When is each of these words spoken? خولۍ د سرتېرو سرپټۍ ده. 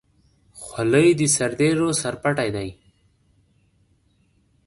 خولۍ 0.61 1.07
د 1.19 1.21
سرتېرو 1.35 1.89
سرپټۍ 2.01 2.49
ده. 2.55 2.65